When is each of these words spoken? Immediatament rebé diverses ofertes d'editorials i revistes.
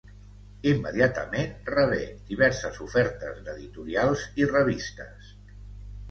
Immediatament 0.69 1.51
rebé 1.71 1.99
diverses 2.29 2.79
ofertes 2.85 3.43
d'editorials 3.49 4.23
i 4.43 4.49
revistes. 4.53 5.29